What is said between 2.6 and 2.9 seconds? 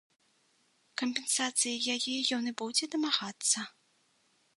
будзе